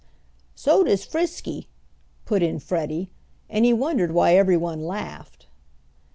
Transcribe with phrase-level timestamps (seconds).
[0.55, 1.67] "So does Frisky,"
[2.25, 3.11] put in Freddie,
[3.47, 5.45] and he wondered why everyone laughed.